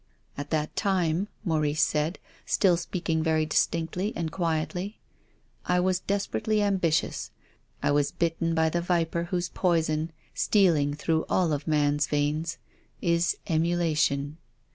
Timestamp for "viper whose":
8.81-9.49